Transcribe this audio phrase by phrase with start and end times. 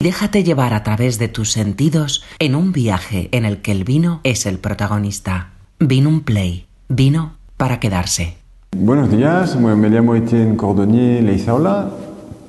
[0.00, 4.20] Déjate llevar a través de tus sentidos en un viaje en el que el vino
[4.22, 5.54] es el protagonista.
[5.80, 6.66] Vino un play.
[6.88, 8.36] Vino para quedarse.
[8.76, 11.90] Buenos días, me llamo Etienne Cordonier Leizaola.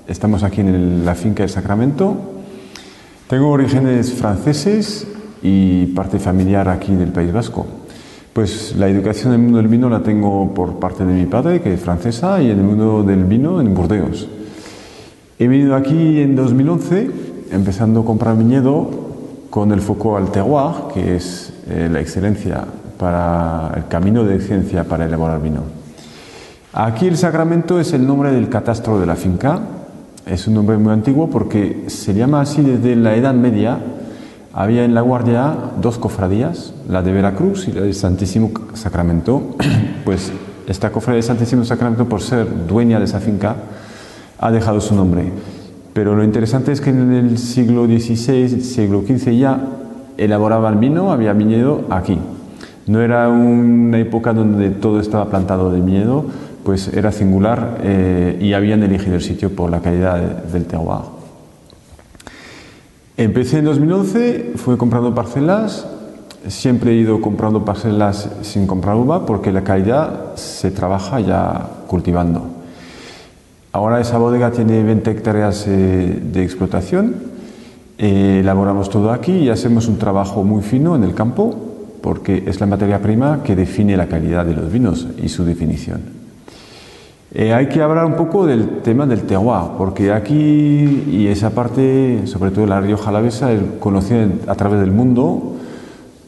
[0.07, 2.17] Estamos aquí en la finca del Sacramento.
[3.27, 5.07] Tengo orígenes franceses
[5.41, 7.65] y parte familiar aquí del País Vasco.
[8.31, 11.61] Pues la educación en el mundo del vino la tengo por parte de mi padre,
[11.61, 14.27] que es francesa, y en el mundo del vino en Burdeos.
[15.39, 18.89] He venido aquí en 2011, empezando a comprar viñedo
[19.49, 22.63] con el foco al terroir, que es eh, la excelencia
[22.97, 25.61] para el camino de excelencia para elaborar vino.
[26.73, 29.59] Aquí el Sacramento es el nombre del catastro de la finca.
[30.25, 33.79] Es un nombre muy antiguo porque se llama así desde la Edad Media,
[34.53, 39.55] había en la Guardia dos cofradías, la de Veracruz y la del Santísimo Sacramento.
[40.05, 40.31] Pues
[40.67, 43.55] esta cofradía del Santísimo Sacramento, por ser dueña de esa finca,
[44.39, 45.31] ha dejado su nombre.
[45.99, 49.59] Pero lo interesante es que en el siglo XVI, siglo XV ya
[50.15, 52.17] elaboraban vino, había viñedo aquí.
[52.87, 56.23] No era una época donde todo estaba plantado de viñedo,
[56.63, 61.01] pues era singular eh, y habían elegido el sitio por la calidad del terroir.
[63.17, 65.85] Empecé en 2011, fui comprando parcelas,
[66.47, 72.58] siempre he ido comprando parcelas sin comprar uva porque la calidad se trabaja ya cultivando.
[73.71, 77.15] Ahora esa bodega tiene 20 hectáreas eh, de explotación,
[77.99, 81.55] eh, elaboramos todo aquí y hacemos un trabajo muy fino en el campo
[82.01, 86.01] porque es la materia prima que define la calidad de los vinos y su definición.
[87.31, 92.25] Eh, hay que hablar un poco del tema del terroir, porque aquí y esa parte,
[92.25, 95.57] sobre todo la Rioja Alavesa, es conocida a través del mundo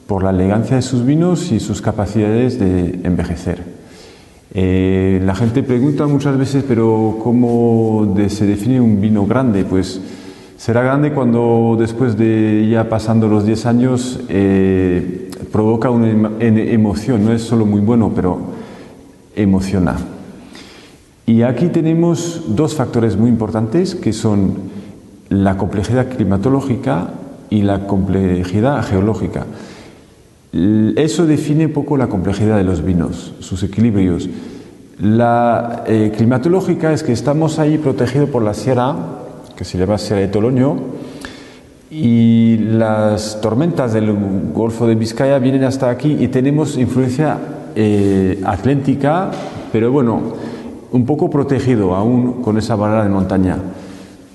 [0.05, 3.80] por la elegancia de sus vinos y sus capacidades de envejecer.
[4.53, 9.63] Eh, la gente pregunta muchas veces, pero ¿cómo se define un vino grande?
[9.63, 10.01] Pues
[10.57, 17.31] será grande cuando después de ya pasando los 10 años eh, provoca una emoción, no
[17.31, 18.39] es solo muy bueno, pero
[19.35, 19.95] emociona.
[21.25, 24.55] Y aquí tenemos dos factores muy importantes que son
[25.29, 27.11] la complejidad climatológica
[27.49, 29.45] y la complejidad geológica.
[30.53, 34.29] Eso define un poco la complejidad de los vinos, sus equilibrios.
[34.99, 38.95] La eh, climatológica es que estamos ahí protegidos por la sierra,
[39.55, 40.75] que se llama Sierra de Toloño,
[41.89, 44.13] y las tormentas del
[44.53, 47.37] Golfo de Vizcaya vienen hasta aquí y tenemos influencia
[47.75, 49.31] eh, atlántica,
[49.71, 50.21] pero bueno,
[50.91, 53.57] un poco protegido aún con esa barrera de montaña.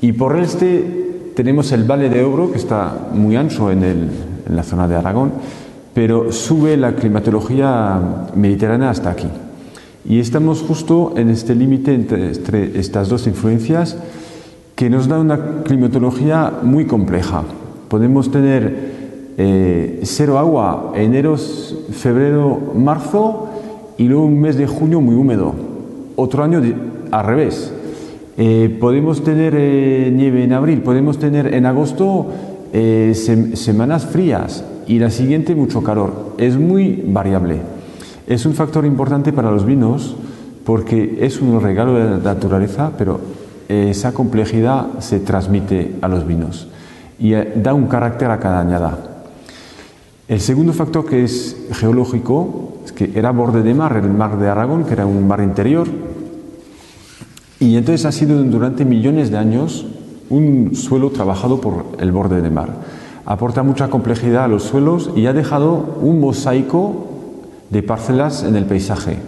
[0.00, 4.62] Y por este tenemos el Valle de Ebro, que está muy ancho en, en la
[4.62, 5.32] zona de Aragón,
[5.96, 7.98] pero sube la climatología
[8.34, 9.28] mediterránea hasta aquí.
[10.04, 13.96] Y estamos justo en este límite entre, estas dos influencias
[14.74, 17.44] que nos da una climatología muy compleja.
[17.88, 18.76] Podemos tener
[19.38, 23.48] eh, cero agua enero, febrero, marzo
[23.96, 25.54] y luego un mes de junio muy húmedo
[26.14, 26.60] otro año
[27.10, 27.72] al revés.
[28.36, 32.26] Eh, podemos tener eh, nieve en abril, podemos tener en agosto
[33.54, 36.34] semanas frías y la siguiente mucho calor.
[36.38, 37.60] Es muy variable.
[38.26, 40.16] Es un factor importante para los vinos
[40.64, 43.20] porque es un regalo de la naturaleza, pero
[43.68, 46.68] esa complejidad se transmite a los vinos
[47.18, 48.98] y da un carácter a cada añada.
[50.28, 54.48] El segundo factor que es geológico es que era borde de mar, el mar de
[54.48, 55.86] Aragón, que era un mar interior,
[57.60, 59.86] y entonces ha sido durante millones de años
[60.28, 62.70] un suelo trabajado por el borde de mar.
[63.26, 67.06] Aporta mucha complejidad a los suelos y ha dejado un mosaico
[67.70, 69.18] de parcelas en el paisaje.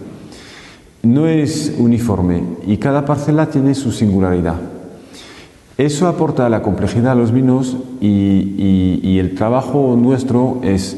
[1.03, 4.54] No es uniforme y cada parcela tiene su singularidad.
[5.76, 10.97] Eso aporta la complejidad a los vinos y, el trabajo nuestro es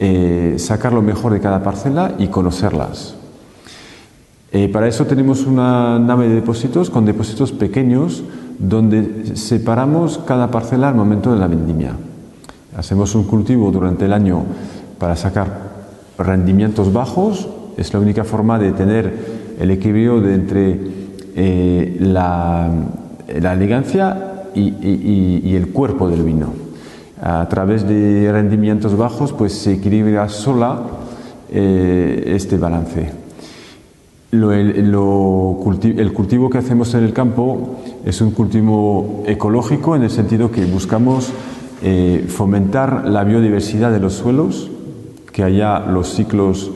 [0.00, 3.14] eh, sacar lo mejor de cada parcela y conocerlas.
[4.50, 8.24] Eh, para eso tenemos una nave de depósitos con depósitos pequeños
[8.58, 11.94] donde separamos cada parcela al momento de la vendimia.
[12.76, 14.44] Hacemos un cultivo durante el año
[14.98, 15.70] para sacar
[16.18, 19.14] rendimientos bajos, es la única forma de tener
[19.58, 20.78] el equilibrio entre
[21.34, 22.70] eh, la,
[23.28, 26.52] elegancia y, el cuerpo del vino.
[27.20, 30.82] A través de rendimientos bajos pues se equilibra sola
[31.50, 33.30] eh, este balance
[34.32, 40.64] el cultivo que hacemos en el campo es un cultivo ecológico en el sentido que
[40.66, 41.32] buscamos
[41.82, 44.70] eh, fomentar la biodiversidad de los suelos,
[45.32, 46.70] que haya los ciclos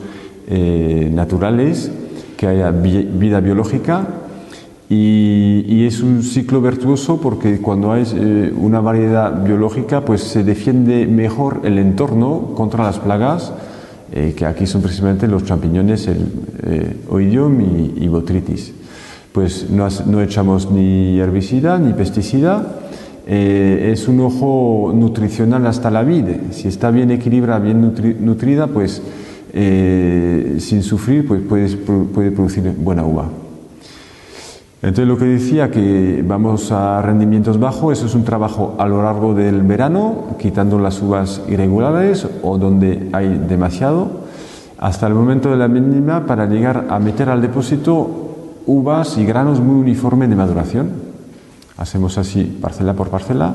[0.47, 1.91] eh, naturales,
[2.37, 4.07] que haya vida biológica
[4.89, 11.07] Y, es un ciclo virtuoso porque cuando hay eh, una variedad biológica, pues se defiende
[11.07, 13.51] mejor el entorno contra las plagas,
[14.11, 16.27] eh, que aquí son precisamente los champiñones, el
[16.63, 17.61] eh, oidium
[17.97, 18.73] y, botritis.
[19.31, 22.79] Pues no, no, echamos ni herbicida ni pesticida.
[23.25, 26.35] Es un ojo nutricional hasta la vida.
[26.51, 29.01] Si está bien equilibrada, bien nutrida, pues
[29.53, 33.29] sin sufrir, pues puede, puede producir buena uva.
[34.81, 39.01] Entonces lo que decía que vamos a rendimientos bajos, eso es un trabajo a lo
[39.01, 44.25] largo del verano, quitando las uvas irregulares o donde hay demasiado,
[44.77, 49.59] hasta el momento de la mínima para llegar a meter al depósito uvas y granos
[49.59, 51.14] muy uniformes de maduración.
[51.77, 53.53] Hacemos así parcela por parcela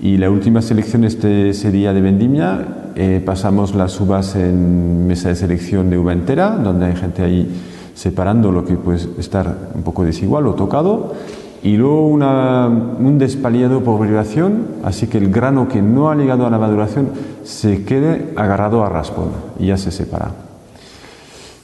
[0.00, 2.92] y la última selección este sería de vendimia.
[2.96, 7.48] Eh, pasamos las uvas en mesa de selección de uva entera, donde hay gente ahí
[7.94, 11.14] separando lo que puede estar un poco desigual o tocado,
[11.62, 16.50] y luego un despaliado por vibración, así que el grano que no ha llegado a
[16.50, 17.08] la maduración
[17.42, 20.45] se quede agarrado a raspón y ya se separa.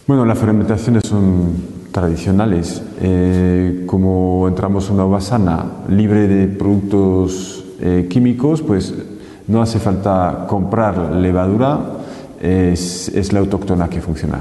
[0.06, 1.54] Bueno, las fermentaciones son
[1.90, 2.82] tradicionales.
[3.00, 8.94] Eh, como entramos en una uva sana, libre de productos eh, químicos, pues
[9.48, 11.98] no hace falta comprar levadura,
[12.40, 14.40] es la autóctona que funciona.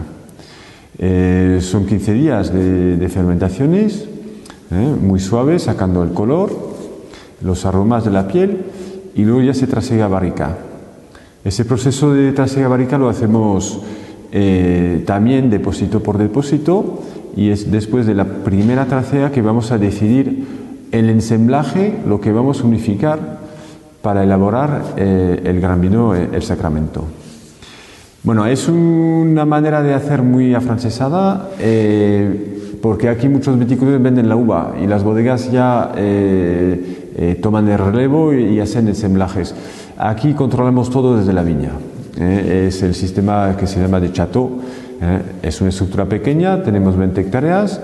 [1.03, 4.05] Eh, son 15 días de, fermentaciones,
[4.69, 6.51] eh, muy suaves, sacando el color,
[7.41, 8.65] los aromas de la piel
[9.15, 10.57] y luego ya se trasega barrica.
[11.43, 13.81] Ese proceso de trasega barrica lo hacemos
[14.31, 17.03] eh, también depósito por depósito
[17.35, 20.45] y es después de la primera tracea que vamos a decidir
[20.91, 23.39] el ensamblaje, lo que vamos a unificar
[24.01, 27.05] para elaborar el gran vino, el sacramento.
[28.23, 34.35] Bueno, es una manera de hacer muy afrancesada eh, porque aquí muchos viticultores venden la
[34.35, 39.55] uva y las bodegas ya eh, eh, toman el relevo y, hacen ensamblajes.
[39.97, 41.71] Aquí controlamos todo desde la viña.
[42.17, 44.61] Es el sistema que se llama de chateau.
[45.41, 47.81] es una estructura pequeña, tenemos 20 hectáreas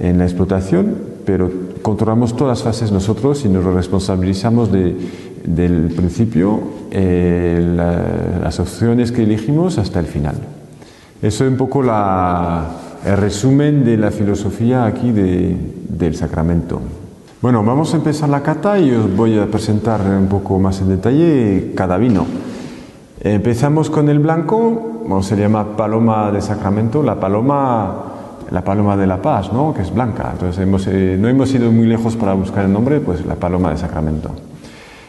[0.00, 0.94] en la explotación,
[1.24, 1.50] pero
[1.82, 4.96] controlamos todas las fases nosotros y nos responsabilizamos de,
[5.44, 6.60] del principio
[6.90, 7.76] eh,
[8.42, 10.36] las opciones que elegimos hasta el final.
[11.22, 16.80] Eso es un poco el resumen de la filosofía aquí del sacramento.
[17.42, 20.88] Bueno, vamos a empezar la cata y os voy a presentar un poco más en
[20.88, 22.26] detalle cada vino.
[23.22, 28.04] Empezamos con el blanco, se llama paloma de sacramento, la paloma,
[28.50, 29.74] la paloma de la paz, ¿no?
[29.74, 30.30] que es blanca.
[30.32, 33.76] Entonces eh, no hemos ido muy lejos para buscar el nombre, pues la paloma de
[33.76, 34.30] sacramento.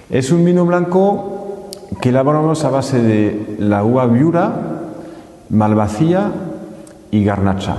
[0.09, 1.69] Es un vino blanco
[2.01, 4.55] que elaboramos a base de la uva viura,
[5.49, 6.31] malvacía
[7.11, 7.77] y garnacha.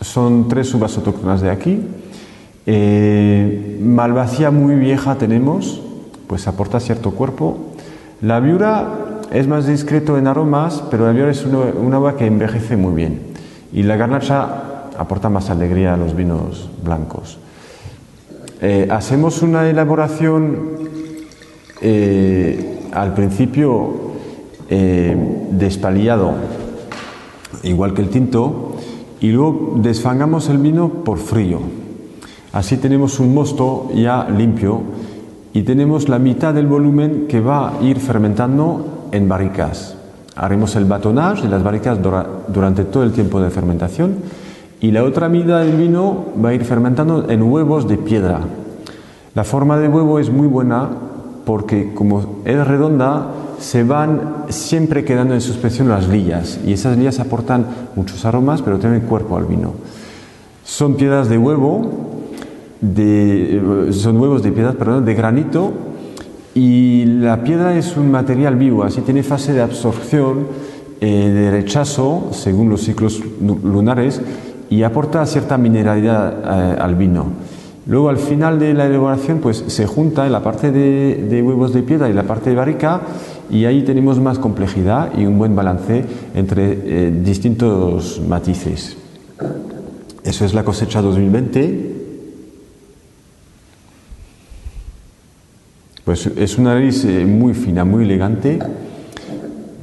[0.00, 1.82] Son tres uvas autóctonas de aquí.
[2.66, 5.82] Eh, malvacía muy vieja tenemos,
[6.28, 7.58] pues aporta cierto cuerpo.
[8.20, 12.76] La viura es más discreto en aromas, pero la viura es una, uva que envejece
[12.76, 13.20] muy bien.
[13.72, 17.38] Y la garnacha aporta más alegría a los vinos blancos.
[18.62, 20.76] Eh, hacemos una elaboración
[21.82, 24.12] eh, al principio
[24.70, 25.16] eh,
[25.50, 26.34] despaliado,
[27.62, 28.76] igual que el tinto,
[29.20, 31.60] y luego desfangamos el vino por frío.
[32.52, 34.80] Así tenemos un mosto ya limpio
[35.52, 39.96] y tenemos la mitad del volumen que va a ir fermentando en barricas.
[40.34, 41.98] Haremos el batonage de las barricas
[42.48, 44.16] durante todo el tiempo de fermentación
[44.80, 48.40] y la otra mitad del vino va a ir fermentando en huevos de piedra.
[49.34, 50.88] La forma de huevo es muy buena
[51.46, 57.20] porque como es redonda, se van siempre quedando en suspensión las lillas y esas lillas
[57.20, 59.72] aportan muchos aromas, pero tienen cuerpo al vino.
[60.64, 61.90] Son piedras de huevo,
[62.80, 65.72] de, son huevos de piedras, perdón, de granito
[66.56, 70.46] y la piedra es un material vivo, así tiene fase de absorción,
[71.02, 73.20] eh, de rechazo, según los ciclos
[73.62, 74.22] lunares,
[74.70, 77.26] y aporta cierta mineralidad eh, al vino.
[77.86, 82.08] Luego al final de la elaboración pues se junta la parte de, huevos de piedra
[82.08, 83.02] y la parte de barrica
[83.50, 88.96] y ahí tenemos más complejidad y un buen balance entre eh, distintos matices.
[90.24, 92.05] Eso es la cosecha 2020.
[96.06, 98.60] Pues es una nariz eh, muy fina, muy elegante.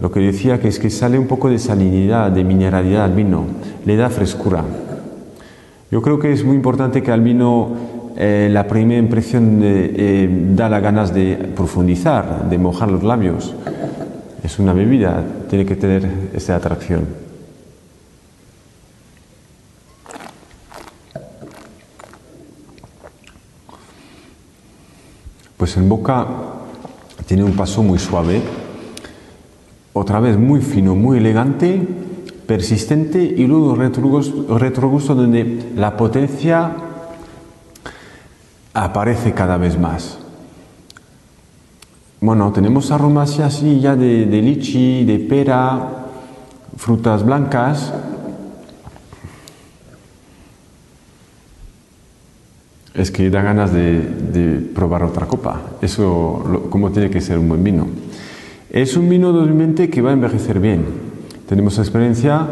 [0.01, 3.43] Lo que decía que es que sale un poco de salinidad, de mineralidad al vino,
[3.85, 4.63] le da frescura.
[5.91, 7.71] Yo creo que es muy importante que al vino
[8.15, 13.53] eh, la primera impresión eh, da las ganas de profundizar, de mojar los labios.
[14.45, 17.01] Es una bebida, tiene que tener esa atracción.
[25.63, 26.27] Pues en boca
[27.25, 28.41] tiene un paso muy suave,
[29.93, 31.87] otra vez muy fino, muy elegante,
[32.45, 36.69] persistente y luego retrogusto, donde la potencia
[38.73, 40.17] aparece cada vez más.
[42.19, 46.07] Bueno, tenemos aromas así ya de lichi, de pera,
[46.75, 47.93] frutas blancas.
[52.93, 55.61] Es que da ganas de, probar otra copa.
[55.81, 57.87] Eso, como tiene que ser un buen vino.
[58.69, 60.85] Es un vino obviamente que va a envejecer bien.
[61.47, 62.47] Tenemos experiencia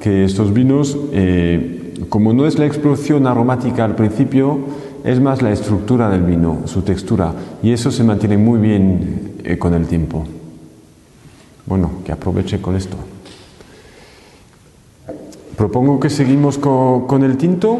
[0.00, 4.58] que estos vinos, eh, como no es la explosión aromática al principio,
[5.04, 9.58] es más la estructura del vino, su textura, y eso se mantiene muy bien eh,
[9.58, 10.24] con el tiempo.
[11.66, 12.96] Bueno, que aproveche con esto.
[15.56, 17.78] Propongo que seguimos con el tinto.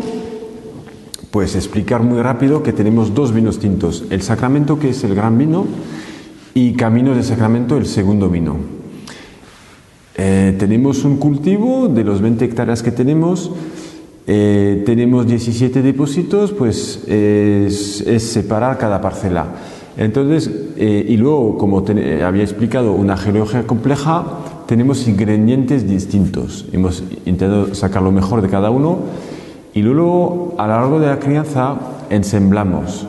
[1.31, 4.05] Pues explicar muy rápido que tenemos dos vinos tintos.
[4.11, 5.65] El Sacramento, que es el gran vino,
[6.55, 8.57] y Caminos de Sacramento, el segundo vino.
[10.17, 13.53] Eh, tenemos un cultivo de los 20 hectáreas que tenemos,
[14.27, 19.47] eh, tenemos 17 depósitos, pues es, separar cada parcela.
[19.97, 21.85] Entonces, eh, y luego, como
[22.25, 24.25] había explicado, una geología compleja,
[24.67, 26.67] tenemos ingredientes distintos.
[26.73, 28.99] Hemos intentado sacar lo mejor de cada uno
[29.75, 31.77] y luego, a lo largo de la crianza,
[32.11, 33.07] ensemblamos.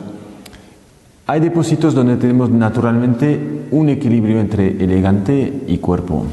[1.26, 6.24] Hay depósitos donde tenemos naturalmente un equilibrio entre elegante y cuerpo.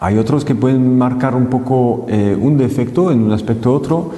[0.00, 4.10] Hay otros que pueden marcar un poco eh, un defecto en un aspecto u otro.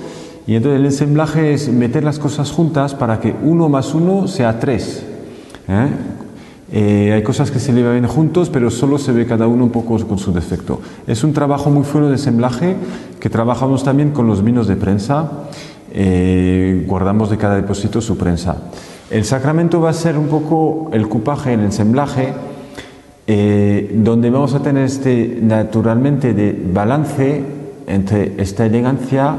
[0.46, 4.58] Y entonces el ensamblaje es meter las cosas juntas para que uno más uno sea
[4.60, 5.04] tres.
[5.68, 5.88] ¿eh?
[6.72, 9.70] Eh, hay cosas que se le ven juntos, pero solo se ve cada uno un
[9.70, 10.80] poco con su defecto.
[11.06, 12.76] Es un trabajo muy fuerte de ensamblaje
[13.20, 15.30] que trabajamos también con los vinos de prensa.
[16.86, 18.56] guardamos de cada depósito su prensa.
[19.10, 22.32] El sacramento va a ser un poco el cupaje, el ensamblaje
[23.26, 27.42] eh, donde vamos a tener este naturalmente de balance
[27.86, 29.36] entre esta elegancia,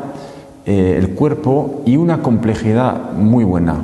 [0.66, 3.84] eh, el cuerpo y una complejidad muy buena.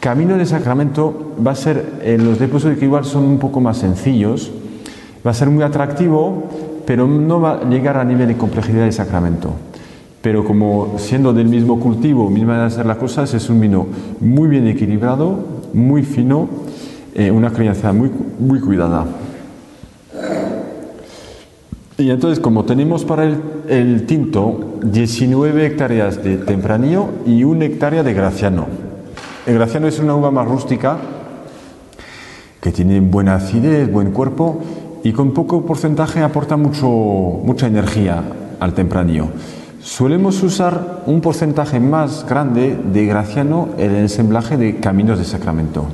[0.00, 3.78] Camino de Sacramento va a ser, en los depósitos que igual son un poco más
[3.78, 4.52] sencillos,
[5.26, 6.44] va a ser muy atractivo,
[6.86, 9.52] pero no va a llegar a nivel de complejidad de Sacramento.
[10.22, 13.86] Pero como siendo del mismo cultivo, misma de hacer las cosas, es un vino
[14.20, 15.38] muy bien equilibrado,
[15.72, 16.48] muy fino,
[17.14, 19.06] eh, una crianza muy, muy cuidada.
[21.98, 28.12] Y entonces, como tenemos para el, tinto 19 hectáreas de tempranillo y una hectárea de
[28.12, 28.66] graciano.
[29.46, 30.98] El graciano es una uva más rústica
[32.60, 34.60] que tiene buena acidez, buen cuerpo
[35.04, 38.24] y con poco porcentaje aporta mucho, mucha energía
[38.58, 39.28] al tempranillo.
[39.80, 45.86] Solemos usar un porcentaje más grande de graciano en el ensamblaje de caminos de sacramento.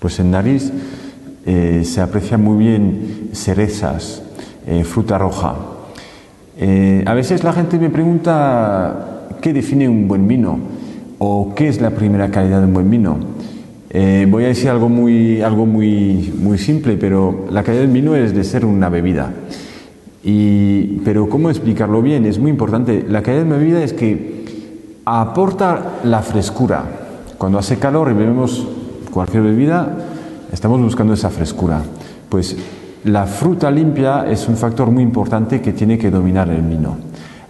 [0.00, 0.72] Pues en nariz
[1.46, 4.24] eh, se aprecia muy bien cerezas,
[4.66, 5.54] eh, fruta roja.
[6.56, 10.58] Eh, a veces la gente me pregunta qué define un buen vino
[11.18, 13.16] o qué es la primera calidad de un buen vino.
[14.28, 18.34] voy a decir algo muy, algo muy, muy simple, pero la calidad del vino es
[18.34, 19.30] de ser una bebida.
[20.24, 22.24] Y, pero ¿cómo explicarlo bien?
[22.26, 23.04] Es muy importante.
[23.08, 24.42] La calidad de una bebida es que
[25.04, 26.84] aporta la frescura.
[27.38, 28.66] Cuando hace calor y bebemos
[29.12, 29.96] cualquier bebida,
[30.52, 31.82] estamos buscando esa frescura.
[32.28, 32.56] Pues
[33.04, 36.96] la fruta limpia es un factor muy importante que tiene que dominar el vino.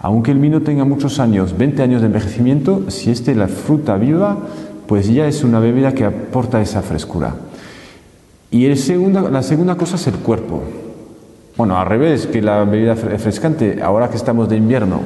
[0.00, 4.38] Aunque el vino tenga muchos años, 20 años de envejecimiento, si este la fruta viva,
[4.86, 7.34] pues ya es una bebida que aporta esa frescura.
[8.50, 10.62] Y la segunda cosa es el cuerpo.
[11.56, 15.00] Bueno, al revés que la bebida refrescante, ahora que estamos de invierno,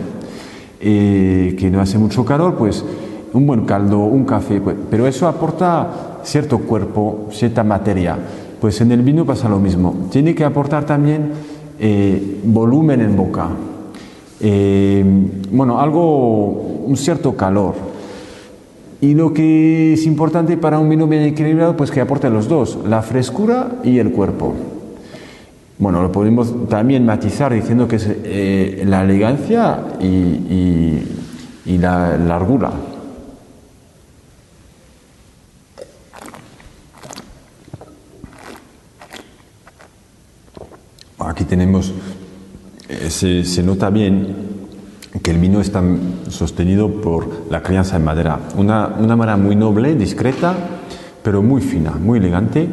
[0.81, 2.85] eh, que no hace mucho calor, pues
[3.33, 8.17] un buen caldo, un café, pues, pero eso aporta cierto cuerpo, cierta materia.
[8.61, 10.09] Pues en el vino pasa lo mismo.
[10.11, 11.33] Tiene que aportar también
[11.79, 13.49] eh, volumen en boca.
[14.41, 15.05] Eh,
[15.51, 16.49] bueno, algo,
[16.87, 17.75] un cierto calor.
[19.01, 22.79] Y lo que es importante para un vino bien equilibrado, pues que aporte los dos,
[22.89, 24.55] la frescura y el cuerpo.
[25.79, 31.03] Bueno, lo podemos también matizar diciendo que es eh, la elegancia y,
[31.67, 32.71] y la largura.
[41.27, 41.93] Aquí tenemos,
[42.89, 44.35] eh, se, nota bien
[45.23, 45.83] que el vino está
[46.29, 48.39] sostenido por la crianza en madera.
[48.57, 50.55] Una, una madera muy noble, discreta,
[51.23, 52.69] pero muy fina, muy elegante.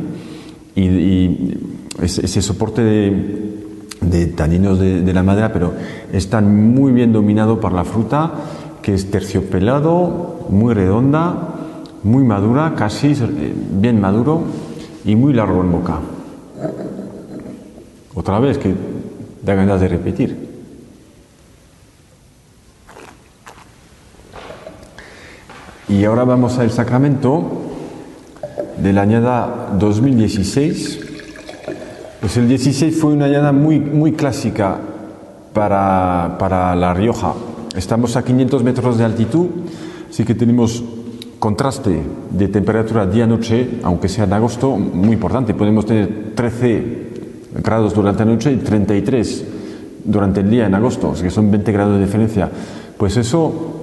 [0.76, 1.58] Y,
[2.02, 2.82] ese, soporte
[4.02, 5.74] de taninos de, la madera, pero
[6.12, 8.32] están muy bien dominados por la fruta,
[8.82, 11.50] que es terciopelado, muy redonda,
[12.04, 14.44] muy madura, casi eh, bien maduro
[15.06, 16.00] y muy largo en boca.
[18.16, 18.74] Otra vez que
[19.42, 20.54] da ganas de repetir.
[25.90, 27.44] Y ahora vamos al sacramento
[28.78, 31.00] de la añada 2016.
[32.22, 34.78] Pues el 16 fue una añada muy, muy clásica
[35.54, 37.34] para, para La Rioja.
[37.76, 39.48] Estamos a 500 metros de altitud,
[40.10, 40.84] así que tenemos
[41.40, 42.02] contraste
[42.32, 45.54] de temperatura día-noche, aunque sea en agosto, muy importante.
[45.54, 47.03] Podemos tener 13
[47.62, 49.46] grados durante la noche y 33
[50.06, 52.50] durante el día en agosto, que son 20 grados de diferencia.
[52.98, 53.74] Pues eso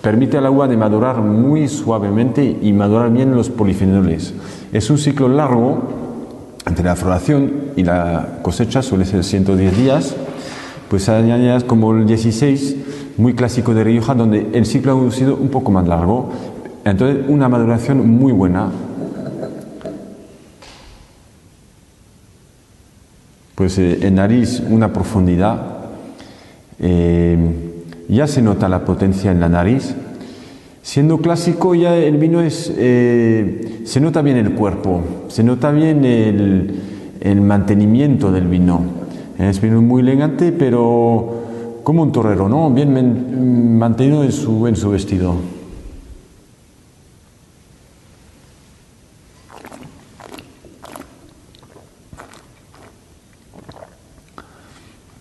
[0.00, 4.34] permite al agua de madurar muy suavemente y madurar bien los polifenoles.
[4.72, 5.82] Es un ciclo largo
[6.66, 10.16] entre la floración y la cosecha, suele ser 110 días,
[10.88, 12.76] pues hay años como el 16,
[13.16, 16.30] muy clásico de Rioja, donde el ciclo ha sido un poco más largo.
[16.84, 18.70] Entonces, una maduración muy buena.
[23.56, 25.78] Pues eh, en nariz una profundidad.
[26.78, 27.38] Eh,
[28.06, 29.94] ya se nota la potencia en la nariz.
[30.82, 36.04] Siendo clásico ya el vino es, eh, se nota bien el cuerpo, se nota bien
[36.04, 38.82] el, mantenimiento del vino.
[39.38, 42.70] Es vino muy elegante, pero como un torero, ¿no?
[42.70, 45.55] Bien mantenido en su vestido.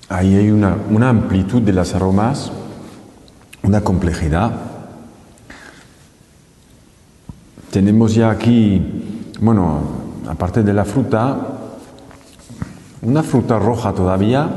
[0.09, 2.51] Ahí hay una, una amplitud de las aromas
[3.65, 4.51] una complejidad.
[7.71, 9.79] Tenemos ya aquí, bueno,
[10.27, 11.35] aparte de la fruta,
[13.01, 14.47] una fruta roja todavía,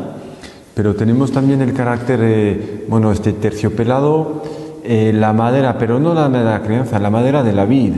[0.75, 4.43] pero tenemos también el carácter, eh, bueno, este terciopelado,
[4.85, 7.95] eh, la madera, pero no la de la crianza, la madera de la vid,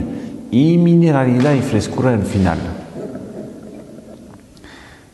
[0.49, 2.57] y mineralidad y frescura en final.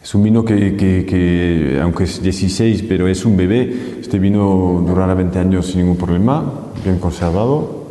[0.07, 5.37] Es un vino que, aunque es 16, pero es un bebé, este vino durará 20
[5.37, 6.45] años sin ningún problema,
[6.81, 7.83] bien conservado.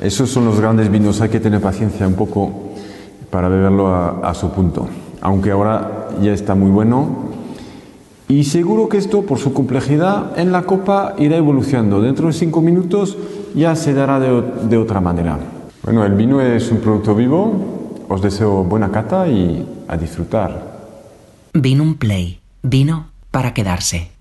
[0.00, 2.50] Esos son los grandes vinos, hay que tener paciencia un poco
[3.28, 4.88] para beberlo a, su punto,
[5.20, 7.28] aunque ahora ya está muy bueno.
[8.26, 12.00] Y seguro que esto, por su complejidad en la copa, irá evolucionando.
[12.00, 13.18] Dentro de cinco minutos
[13.54, 15.53] ya se dará de otra manera.
[15.84, 18.06] Bueno, el vino es un producto vivo.
[18.08, 20.80] Os deseo buena cata y a disfrutar.
[21.52, 22.40] Vino un play.
[22.62, 24.13] Vino para quedarse.